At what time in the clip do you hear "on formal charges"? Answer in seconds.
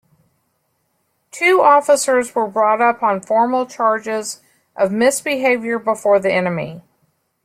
3.03-4.41